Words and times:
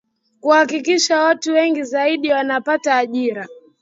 kuhakikisha 0.41 1.21
watu 1.23 1.53
wengi 1.53 1.83
zaidi 1.83 2.31
wanapata 2.31 2.97
ajira 2.97 3.47